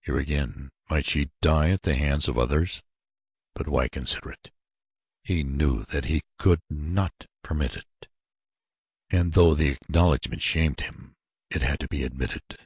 [0.00, 2.82] Here again might she die at the hands of others;
[3.54, 4.50] but why consider it!
[5.22, 8.08] He knew that he could not permit it,
[9.08, 11.14] and though the acknowledgment shamed him,
[11.48, 12.58] it had to be admitted.